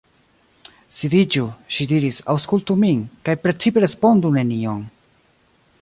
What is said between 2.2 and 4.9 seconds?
aŭskultu min, kaj precipe respondu nenion.